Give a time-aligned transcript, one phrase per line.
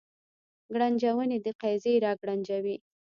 [0.73, 2.75] ګړنجونې د قیزې را ګړنجوي